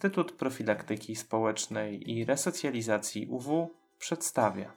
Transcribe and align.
Instytut 0.00 0.32
Profilaktyki 0.32 1.16
Społecznej 1.16 2.10
i 2.10 2.24
Resocjalizacji 2.24 3.26
UW 3.26 3.70
przedstawia 3.98 4.72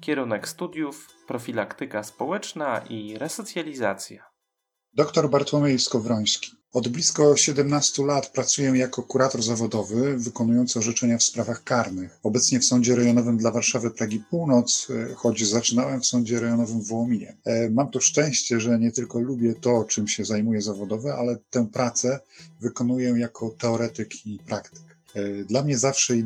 Kierunek 0.00 0.48
studiów 0.48 1.08
Profilaktyka 1.26 2.02
Społeczna 2.02 2.78
i 2.78 3.18
Resocjalizacja. 3.18 4.24
Dr 4.92 5.30
Bartłomiej 5.30 5.78
Skowroński. 5.78 6.63
Od 6.74 6.88
blisko 6.88 7.36
17 7.36 8.04
lat 8.04 8.30
pracuję 8.30 8.70
jako 8.70 9.02
kurator 9.02 9.42
zawodowy 9.42 10.18
wykonujący 10.18 10.78
orzeczenia 10.78 11.18
w 11.18 11.22
sprawach 11.22 11.64
karnych. 11.64 12.18
Obecnie 12.22 12.60
w 12.60 12.64
Sądzie 12.64 12.96
Rejonowym 12.96 13.36
dla 13.36 13.50
Warszawy 13.50 13.90
Pragi 13.90 14.20
Północ, 14.30 14.88
e, 14.90 15.14
choć 15.14 15.44
zaczynałem 15.46 16.00
w 16.00 16.06
Sądzie 16.06 16.40
Rejonowym 16.40 16.80
w 16.80 16.88
Wołominie. 16.88 17.36
E, 17.44 17.70
mam 17.70 17.90
to 17.90 18.00
szczęście, 18.00 18.60
że 18.60 18.78
nie 18.78 18.92
tylko 18.92 19.20
lubię 19.20 19.54
to, 19.54 19.84
czym 19.84 20.08
się 20.08 20.24
zajmuję 20.24 20.62
zawodowo, 20.62 21.14
ale 21.14 21.36
tę 21.50 21.66
pracę 21.72 22.20
wykonuję 22.60 23.14
jako 23.18 23.50
teoretyk 23.50 24.26
i 24.26 24.38
praktyk. 24.38 24.82
E, 25.14 25.44
dla 25.44 25.62
mnie 25.62 25.78
zawsze 25.78 26.16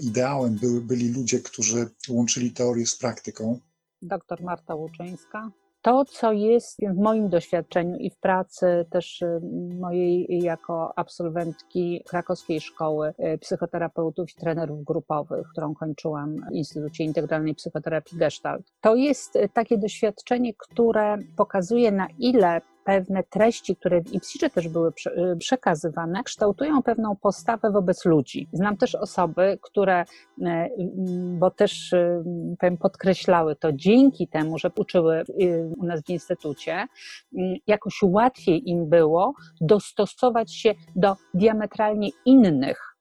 ideałem, 0.00 0.54
były, 0.54 0.80
byli 0.80 1.08
ludzie, 1.08 1.40
którzy 1.40 1.88
łączyli 2.08 2.52
teorię 2.52 2.86
z 2.86 2.96
praktyką. 2.96 3.60
Doktor 4.02 4.42
Marta 4.42 4.74
Łuczyńska, 4.74 5.50
to, 5.86 6.04
co 6.04 6.32
jest 6.32 6.80
w 6.80 6.98
moim 6.98 7.28
doświadczeniu 7.28 7.96
i 7.96 8.10
w 8.10 8.18
pracy 8.18 8.86
też 8.90 9.22
y, 9.22 9.40
mojej 9.80 10.26
jako 10.42 10.92
absolwentki 10.98 12.02
krakowskiej 12.08 12.60
szkoły 12.60 13.14
y, 13.34 13.38
psychoterapeutów 13.38 14.30
i 14.30 14.34
trenerów 14.34 14.84
grupowych, 14.84 15.48
którą 15.52 15.74
kończyłam 15.74 16.36
w 16.50 16.54
Instytucie 16.54 17.04
Integralnej 17.04 17.54
Psychoterapii 17.54 18.18
Gestalt, 18.18 18.72
to 18.80 18.94
jest 18.94 19.36
y, 19.36 19.48
takie 19.48 19.78
doświadczenie, 19.78 20.52
które 20.54 21.18
pokazuje 21.36 21.92
na 21.92 22.06
ile 22.18 22.60
pewne 22.86 23.22
treści, 23.22 23.76
które 23.76 24.00
w 24.00 24.12
IPSIRze 24.12 24.50
też 24.50 24.68
były 24.68 24.88
y, 24.88 25.36
przekazywane, 25.38 26.22
kształtują 26.22 26.82
pewną 26.82 27.16
postawę 27.16 27.70
wobec 27.70 28.04
ludzi. 28.04 28.48
Znam 28.52 28.76
też 28.76 28.94
osoby, 28.94 29.58
które, 29.62 30.04
y, 30.38 30.44
bo 31.38 31.50
też 31.50 31.92
y, 31.92 32.24
powiem, 32.58 32.76
podkreślały 32.76 33.56
to 33.56 33.72
dzięki 33.72 34.28
temu, 34.28 34.58
że 34.58 34.70
uczyły 34.76 35.24
u 35.78 35.84
nas 35.84 36.02
w 36.02 36.10
instytucie, 36.10 36.86
jakoś 37.66 37.98
łatwiej 38.02 38.70
im 38.70 38.88
było 38.88 39.34
dostosować 39.60 40.54
się 40.54 40.74
do 40.96 41.16
diametralnie 41.34 42.08
innych 42.24 42.95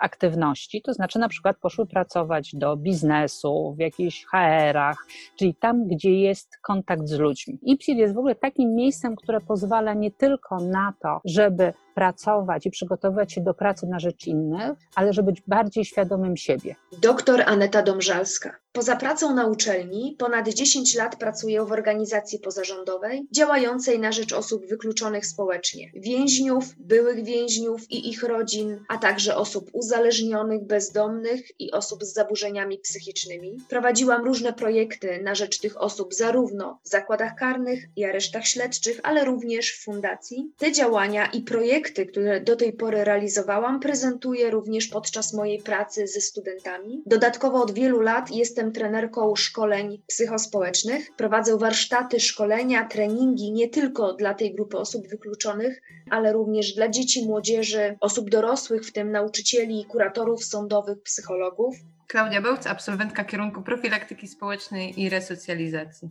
aktywności, 0.00 0.82
to 0.82 0.92
znaczy 0.92 1.18
na 1.18 1.28
przykład 1.28 1.56
poszły 1.58 1.86
pracować 1.86 2.50
do 2.54 2.76
biznesu, 2.76 3.74
w 3.76 3.80
jakichś 3.80 4.24
HR-ach, 4.24 5.06
czyli 5.38 5.54
tam, 5.54 5.86
gdzie 5.86 6.20
jest 6.20 6.58
kontakt 6.62 7.08
z 7.08 7.18
ludźmi. 7.18 7.58
IPSID 7.62 7.98
jest 7.98 8.14
w 8.14 8.18
ogóle 8.18 8.34
takim 8.34 8.74
miejscem, 8.74 9.16
które 9.16 9.40
pozwala 9.40 9.94
nie 9.94 10.10
tylko 10.10 10.56
na 10.56 10.92
to, 11.02 11.20
żeby 11.24 11.72
pracować 11.98 12.66
i 12.66 12.70
przygotowywać 12.70 13.32
się 13.32 13.40
do 13.40 13.54
pracy 13.54 13.86
na 13.86 13.98
rzecz 13.98 14.26
innych, 14.26 14.78
ale 14.94 15.12
żeby 15.12 15.32
być 15.32 15.42
bardziej 15.46 15.84
świadomym 15.84 16.36
siebie. 16.36 16.76
Doktor 17.02 17.42
Aneta 17.46 17.82
Domżalska. 17.82 18.56
Poza 18.72 18.96
pracą 18.96 19.34
na 19.34 19.46
uczelni 19.46 20.16
ponad 20.18 20.48
10 20.48 20.94
lat 20.94 21.16
pracuję 21.16 21.64
w 21.64 21.72
organizacji 21.72 22.38
pozarządowej 22.38 23.26
działającej 23.32 23.98
na 23.98 24.12
rzecz 24.12 24.32
osób 24.32 24.66
wykluczonych 24.66 25.26
społecznie, 25.26 25.90
więźniów, 25.94 26.64
byłych 26.78 27.24
więźniów 27.24 27.90
i 27.90 28.10
ich 28.10 28.22
rodzin, 28.22 28.84
a 28.88 28.98
także 28.98 29.36
osób 29.36 29.70
uzależnionych, 29.72 30.64
bezdomnych 30.64 31.60
i 31.60 31.72
osób 31.72 32.04
z 32.04 32.12
zaburzeniami 32.14 32.78
psychicznymi. 32.78 33.56
Prowadziłam 33.68 34.24
różne 34.24 34.52
projekty 34.52 35.22
na 35.22 35.34
rzecz 35.34 35.60
tych 35.60 35.82
osób 35.82 36.14
zarówno 36.14 36.78
w 36.84 36.88
zakładach 36.88 37.34
karnych 37.34 37.84
i 37.96 38.04
aresztach 38.04 38.46
śledczych, 38.46 39.00
ale 39.02 39.24
również 39.24 39.72
w 39.72 39.84
fundacji. 39.84 40.52
Te 40.58 40.72
działania 40.72 41.26
i 41.26 41.40
projekty, 41.42 41.87
które 41.92 42.40
do 42.40 42.56
tej 42.56 42.72
pory 42.72 43.04
realizowałam, 43.04 43.80
prezentuję 43.80 44.50
również 44.50 44.88
podczas 44.88 45.34
mojej 45.34 45.62
pracy 45.62 46.06
ze 46.06 46.20
studentami. 46.20 47.02
Dodatkowo 47.06 47.62
od 47.62 47.72
wielu 47.72 48.00
lat 48.00 48.30
jestem 48.30 48.72
trenerką 48.72 49.36
szkoleń 49.36 50.02
psychospołecznych. 50.06 51.16
Prowadzę 51.16 51.58
warsztaty, 51.58 52.20
szkolenia, 52.20 52.88
treningi 52.88 53.52
nie 53.52 53.68
tylko 53.68 54.12
dla 54.12 54.34
tej 54.34 54.54
grupy 54.54 54.78
osób 54.78 55.08
wykluczonych, 55.08 55.82
ale 56.10 56.32
również 56.32 56.74
dla 56.74 56.88
dzieci, 56.88 57.26
młodzieży, 57.26 57.96
osób 58.00 58.30
dorosłych, 58.30 58.84
w 58.84 58.92
tym 58.92 59.12
nauczycieli, 59.12 59.84
kuratorów 59.84 60.44
sądowych, 60.44 61.02
psychologów. 61.02 61.76
Klaudia 62.06 62.40
Bełc, 62.40 62.66
absolwentka 62.66 63.24
kierunku 63.24 63.62
profilaktyki 63.62 64.28
społecznej 64.28 65.00
i 65.00 65.08
resocjalizacji. 65.08 66.08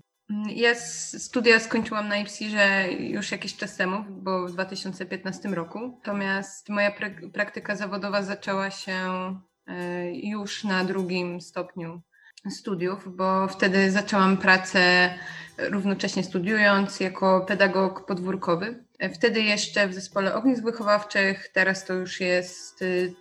Ja 0.56 0.76
studia 1.20 1.60
skończyłam 1.60 2.08
na 2.08 2.18
IPSI-że 2.18 2.92
już 2.92 3.32
jakiś 3.32 3.56
czas 3.56 3.76
temu, 3.76 4.06
bo 4.10 4.48
w 4.48 4.52
2015 4.52 5.50
roku. 5.50 5.80
Natomiast 5.80 6.70
moja 6.70 6.92
praktyka 7.34 7.76
zawodowa 7.76 8.24
zaczęła 8.24 8.72
się 8.72 8.94
e, 9.68 10.12
już 10.14 10.64
na 10.64 10.84
drugim 10.84 11.42
stopniu 11.42 12.02
studiów, 12.50 13.16
bo 13.16 13.48
wtedy 13.48 13.92
zaczęłam 13.92 14.38
pracę 14.38 15.14
równocześnie 15.58 16.24
studiując 16.24 17.00
jako 17.00 17.42
pedagog 17.42 18.06
podwórkowy. 18.06 18.84
Wtedy 19.14 19.42
jeszcze 19.42 19.88
w 19.88 19.94
zespole 19.94 20.36
ognisk 20.36 20.64
wychowawczych, 20.64 21.50
teraz 21.54 21.86
to 21.86 21.94
już 21.94 22.20
jest 22.22 22.82
y, 22.82 23.14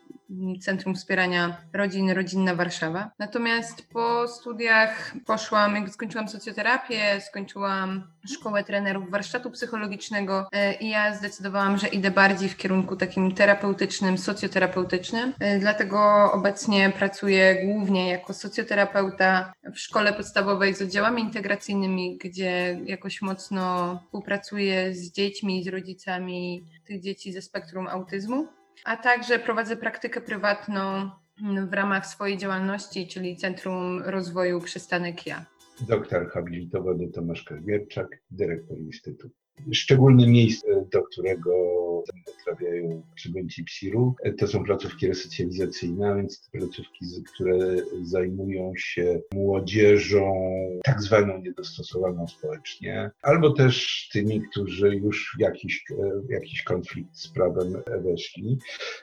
Centrum 0.61 0.95
Wspierania 0.95 1.57
Rodzin, 1.73 2.11
Rodzinna 2.11 2.55
Warszawa. 2.55 3.11
Natomiast 3.19 3.89
po 3.89 4.29
studiach 4.29 5.15
poszłam, 5.27 5.75
jak 5.75 5.91
skończyłam 5.91 6.29
socjoterapię, 6.29 7.21
skończyłam 7.21 8.03
szkołę 8.27 8.65
trenerów 8.65 9.11
warsztatu 9.11 9.51
psychologicznego 9.51 10.49
e, 10.53 10.75
i 10.75 10.89
ja 10.89 11.15
zdecydowałam, 11.15 11.79
że 11.79 11.89
idę 11.89 12.11
bardziej 12.11 12.49
w 12.49 12.57
kierunku 12.57 12.97
takim 12.97 13.35
terapeutycznym, 13.35 14.19
socjoterapeutycznym. 14.19 15.33
E, 15.41 15.59
dlatego 15.59 16.33
obecnie 16.33 16.93
pracuję 16.99 17.67
głównie 17.67 18.11
jako 18.11 18.35
socjoterapeuta 18.35 19.53
w 19.75 19.79
szkole 19.79 20.13
podstawowej 20.13 20.75
z 20.75 20.83
oddziałami 20.83 21.23
integracyjnymi, 21.23 22.19
gdzie 22.19 22.81
jakoś 22.85 23.23
mocno 23.23 23.97
współpracuję 24.05 24.95
z 24.95 25.13
dziećmi, 25.13 25.65
z 25.65 25.69
rodzicami 25.69 26.67
tych 26.85 27.01
dzieci 27.01 27.33
ze 27.33 27.43
spektrum 27.43 27.89
autyzmu 27.89 28.49
a 28.85 28.97
także 28.97 29.39
prowadzę 29.39 29.77
praktykę 29.77 30.21
prywatną 30.21 31.11
w 31.71 31.73
ramach 31.73 32.07
swojej 32.07 32.39
działalności, 32.39 33.09
czyli 33.09 33.37
Centrum 33.37 34.03
Rozwoju 34.03 34.61
Przystanek 34.61 35.27
Ja. 35.27 35.45
Doktor 35.81 36.31
habilitowany 36.31 37.09
Tomasz 37.09 37.43
Kazmierczak, 37.45 38.09
dyrektor 38.31 38.79
Instytutu. 38.79 39.35
Szczególne 39.73 40.27
miejsce, 40.27 40.87
do 40.93 41.03
którego 41.03 41.53
trafiają 42.45 43.03
studenci 43.19 43.65
PSIR-u, 43.65 44.15
to 44.39 44.47
są 44.47 44.65
placówki 44.65 45.09
resocjalizacyjne, 45.09 46.09
a 46.09 46.15
więc 46.15 46.49
placówki, 46.53 47.07
które 47.35 47.77
zajmują 48.03 48.73
się 48.77 49.21
młodzieżą 49.35 50.33
tak 50.85 51.03
zwaną 51.03 51.39
niedostosowaną 51.39 52.29
społecznie, 52.29 53.11
albo 53.23 53.51
też 53.53 54.09
tymi, 54.13 54.43
którzy 54.43 54.97
już 54.97 55.37
jakiś, 55.39 55.85
w 56.29 56.31
jakiś 56.31 56.63
konflikt 56.63 57.17
z 57.17 57.29
prawem 57.29 57.83
weszli. 58.05 58.59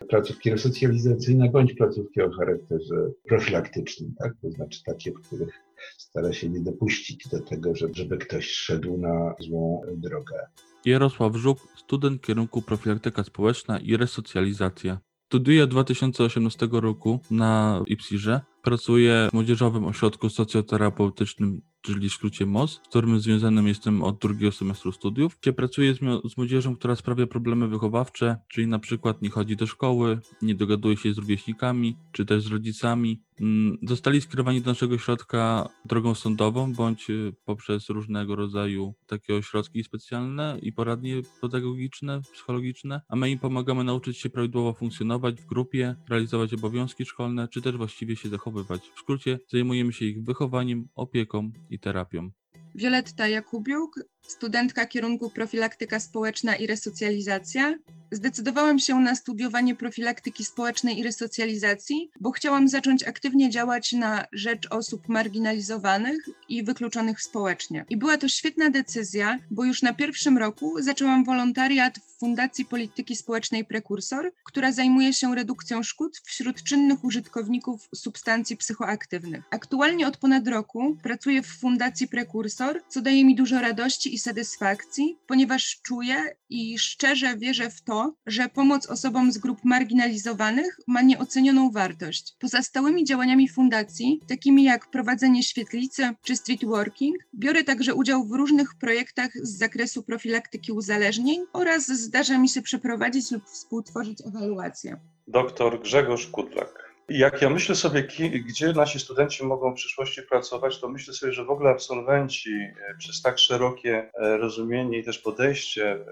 Placówki 0.09 0.51
resocjalizacyjne 0.51 1.49
bądź 1.49 1.73
placówki 1.73 2.21
o 2.21 2.31
charakterze 2.31 3.11
profilaktycznym, 3.27 4.13
tak? 4.19 4.33
to 4.41 4.51
znaczy 4.51 4.83
takie, 4.83 5.11
w 5.11 5.27
których 5.27 5.53
stara 5.97 6.33
się 6.33 6.49
nie 6.49 6.59
dopuścić 6.59 7.27
do 7.27 7.39
tego, 7.39 7.75
żeby 7.75 8.17
ktoś 8.17 8.45
szedł 8.45 8.97
na 8.97 9.35
złą 9.39 9.81
drogę. 9.91 10.47
Jarosław 10.85 11.35
Żuk, 11.35 11.67
student 11.75 12.21
kierunku 12.21 12.61
profilaktyka 12.61 13.23
społeczna 13.23 13.79
i 13.79 13.97
resocjalizacja. 13.97 14.99
Studiuje 15.25 15.63
od 15.63 15.69
2018 15.69 16.67
roku 16.71 17.19
na 17.31 17.83
IPSIRze. 17.87 18.41
Pracuje 18.61 19.27
w 19.31 19.33
Młodzieżowym 19.33 19.85
Ośrodku 19.85 20.29
Socjoterapeutycznym 20.29 21.61
czyli 21.83 22.09
w 22.09 22.13
skrócie 22.13 22.45
MOS, 22.45 22.81
z 22.83 22.87
którym 22.89 23.19
związanym 23.19 23.67
jestem 23.67 24.03
od 24.03 24.17
drugiego 24.17 24.51
semestru 24.51 24.91
studiów, 24.91 25.37
gdzie 25.41 25.53
pracuję 25.53 25.93
z, 25.93 25.99
z 26.31 26.37
młodzieżą, 26.37 26.75
która 26.75 26.95
sprawia 26.95 27.27
problemy 27.27 27.67
wychowawcze, 27.67 28.37
czyli 28.47 28.67
na 28.67 28.79
przykład 28.79 29.21
nie 29.21 29.29
chodzi 29.29 29.55
do 29.55 29.67
szkoły, 29.67 30.19
nie 30.41 30.55
dogaduje 30.55 30.97
się 30.97 31.13
z 31.13 31.17
rówieśnikami, 31.17 31.97
czy 32.11 32.25
też 32.25 32.43
z 32.43 32.47
rodzicami. 32.47 33.21
Mm, 33.41 33.77
zostali 33.83 34.21
skierowani 34.21 34.61
do 34.61 34.71
naszego 34.71 34.95
ośrodka 34.95 35.69
drogą 35.85 36.15
sądową, 36.15 36.73
bądź 36.73 37.09
y, 37.09 37.33
poprzez 37.45 37.89
różnego 37.89 38.35
rodzaju 38.35 38.93
takie 39.07 39.35
ośrodki 39.35 39.83
specjalne 39.83 40.57
i 40.61 40.73
poradnie 40.73 41.21
pedagogiczne, 41.41 42.21
psychologiczne, 42.33 43.01
a 43.07 43.15
my 43.15 43.29
im 43.29 43.39
pomagamy 43.39 43.83
nauczyć 43.83 44.17
się 44.17 44.29
prawidłowo 44.29 44.73
funkcjonować 44.73 45.41
w 45.41 45.45
grupie, 45.45 45.95
realizować 46.09 46.53
obowiązki 46.53 47.05
szkolne, 47.05 47.47
czy 47.47 47.61
też 47.61 47.77
właściwie 47.77 48.15
się 48.15 48.29
zachowywać. 48.29 48.81
W 48.95 48.99
skrócie 48.99 49.39
zajmujemy 49.49 49.93
się 49.93 50.05
ich 50.05 50.23
wychowaniem, 50.23 50.87
opieką 50.95 51.51
i 51.69 51.79
terapią. 51.79 52.31
Violetta 52.75 53.27
Jakubiuk, 53.27 53.99
studentka 54.21 54.85
kierunku 54.85 55.29
profilaktyka 55.29 55.99
społeczna 55.99 56.55
i 56.55 56.67
resocjalizacja. 56.67 57.75
Zdecydowałam 58.15 58.79
się 58.79 58.99
na 58.99 59.15
studiowanie 59.15 59.75
profilaktyki 59.75 60.45
społecznej 60.45 60.99
i 60.99 61.03
resocjalizacji, 61.03 62.11
bo 62.19 62.31
chciałam 62.31 62.67
zacząć 62.67 63.03
aktywnie 63.03 63.49
działać 63.49 63.91
na 63.93 64.25
rzecz 64.31 64.67
osób 64.69 65.09
marginalizowanych 65.09 66.29
i 66.49 66.63
wykluczonych 66.63 67.21
społecznie. 67.21 67.85
I 67.89 67.97
była 67.97 68.17
to 68.17 68.27
świetna 68.27 68.69
decyzja, 68.69 69.39
bo 69.51 69.63
już 69.63 69.81
na 69.81 69.93
pierwszym 69.93 70.37
roku 70.37 70.75
zaczęłam 70.79 71.25
wolontariat 71.25 71.99
w 71.99 72.19
Fundacji 72.19 72.65
Polityki 72.65 73.15
Społecznej 73.15 73.65
Prekursor, 73.65 74.31
która 74.43 74.71
zajmuje 74.71 75.13
się 75.13 75.35
redukcją 75.35 75.83
szkód 75.83 76.21
wśród 76.25 76.63
czynnych 76.63 77.03
użytkowników 77.03 77.89
substancji 77.95 78.57
psychoaktywnych. 78.57 79.43
Aktualnie 79.51 80.07
od 80.07 80.17
ponad 80.17 80.47
roku 80.47 80.97
pracuję 81.03 81.41
w 81.41 81.47
Fundacji 81.47 82.07
Prekursor, 82.07 82.81
co 82.89 83.01
daje 83.01 83.25
mi 83.25 83.35
dużo 83.35 83.59
radości 83.59 84.15
i 84.15 84.19
satysfakcji, 84.19 85.17
ponieważ 85.27 85.79
czuję 85.83 86.15
i 86.49 86.79
szczerze 86.79 87.37
wierzę 87.37 87.69
w 87.69 87.81
to, 87.81 88.02
że 88.25 88.49
pomoc 88.49 88.89
osobom 88.89 89.31
z 89.31 89.37
grup 89.37 89.59
marginalizowanych 89.63 90.77
ma 90.87 91.01
nieocenioną 91.01 91.71
wartość. 91.71 92.35
Poza 92.39 92.61
stałymi 92.61 93.05
działaniami 93.05 93.49
fundacji, 93.49 94.19
takimi 94.27 94.63
jak 94.63 94.89
prowadzenie 94.89 95.43
świetlicy 95.43 96.09
czy 96.23 96.35
street 96.35 96.65
working, 96.65 97.15
biorę 97.35 97.63
także 97.63 97.93
udział 97.93 98.27
w 98.27 98.31
różnych 98.31 98.75
projektach 98.75 99.29
z 99.41 99.57
zakresu 99.57 100.03
profilaktyki 100.03 100.71
uzależnień 100.71 101.39
oraz 101.53 101.87
zdarza 101.87 102.37
mi 102.37 102.49
się 102.49 102.61
przeprowadzić 102.61 103.31
lub 103.31 103.45
współtworzyć 103.45 104.17
ewaluację. 104.27 104.99
Doktor 105.27 105.81
Grzegorz 105.81 106.27
Kudlak. 106.27 106.93
Jak 107.09 107.41
ja 107.41 107.49
myślę 107.49 107.75
sobie, 107.75 108.07
gdzie 108.45 108.73
nasi 108.73 108.99
studenci 108.99 109.45
mogą 109.45 109.71
w 109.71 109.75
przyszłości 109.75 110.21
pracować, 110.21 110.79
to 110.79 110.89
myślę 110.89 111.13
sobie, 111.13 111.31
że 111.31 111.45
w 111.45 111.49
ogóle 111.49 111.69
absolwenci 111.69 112.53
e, 112.53 112.95
przez 112.97 113.21
tak 113.21 113.39
szerokie 113.39 114.11
e, 114.13 114.37
rozumienie 114.37 114.97
i 114.99 115.03
też 115.03 115.19
podejście, 115.19 115.91
e, 115.91 116.05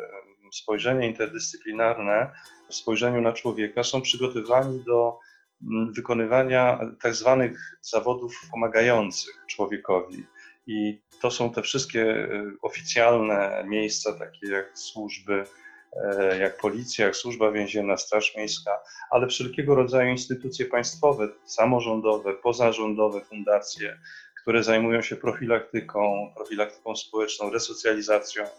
spojrzenie 0.52 1.08
interdyscyplinarne 1.08 2.32
w 2.70 2.76
spojrzeniu 2.76 3.22
na 3.22 3.34
człowieka 3.34 3.84
są 3.84 4.02
przygotowani 4.02 4.84
do 4.84 5.20
mm, 5.64 5.94
wykonywania 5.94 6.80
tak 7.02 7.16
zwanych 7.16 7.78
zawodów 7.82 8.42
pomagających 8.52 9.46
człowiekowi. 9.48 10.26
I 10.68 11.02
to 11.22 11.32
są 11.32 11.54
te 11.54 11.62
wszystkie 11.62 12.30
oficjalne 12.62 13.64
miejsca, 13.68 14.14
takie 14.14 14.48
jak 14.48 14.78
służby 14.78 15.46
E, 15.96 16.38
jak 16.38 16.58
policja, 16.58 17.06
jak 17.06 17.16
służba 17.16 17.52
więzienna, 17.52 17.98
straż 17.98 18.36
miejska, 18.38 18.80
ale 19.12 19.28
wszelkiego 19.28 19.76
rodzaju 19.76 20.10
instytucje 20.10 20.66
państwowe, 20.66 21.30
samorządowe, 21.46 22.34
pozarządowe, 22.34 23.22
fundacje, 23.22 24.00
które 24.42 24.64
zajmują 24.64 25.02
się 25.02 25.16
profilaktyką, 25.16 26.32
profilaktyką 26.36 26.96
społeczną, 26.96 27.50
resocjalizacją, 27.50 28.44
e, 28.44 28.50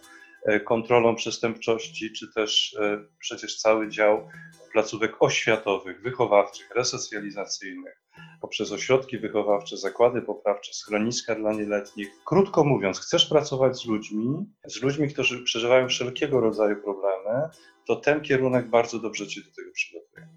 kontrolą 0.64 1.14
przestępczości, 1.14 2.12
czy 2.12 2.32
też 2.32 2.76
e, 2.80 3.04
przecież 3.18 3.56
cały 3.56 3.88
dział 3.88 4.28
placówek 4.72 5.22
oświatowych, 5.22 6.02
wychowawczych, 6.02 6.70
resocjalizacyjnych, 6.74 8.02
poprzez 8.40 8.72
ośrodki 8.72 9.18
wychowawcze, 9.18 9.76
zakłady 9.76 10.22
poprawcze, 10.22 10.72
schroniska 10.72 11.34
dla 11.34 11.52
nieletnich. 11.52 12.08
Krótko 12.24 12.64
mówiąc, 12.64 13.00
chcesz 13.00 13.26
pracować 13.26 13.76
z 13.76 13.86
ludźmi, 13.86 14.46
z 14.66 14.82
ludźmi, 14.82 15.08
którzy 15.08 15.42
przeżywają 15.42 15.88
wszelkiego 15.88 16.40
rodzaju 16.40 16.76
problemy, 16.82 17.48
to 17.86 17.96
ten 17.96 18.20
kierunek 18.20 18.68
bardzo 18.68 18.98
dobrze 18.98 19.26
Cię 19.26 19.40
do 19.40 19.54
tego 19.56 19.70
przygotuje. 19.74 20.28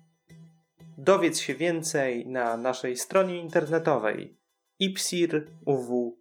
Dowiedz 0.97 1.39
się 1.39 1.55
więcej 1.55 2.27
na 2.27 2.57
naszej 2.57 2.97
stronie 2.97 3.39
internetowej 3.39 4.37
ipsir.uw.edu.pl 4.79 6.15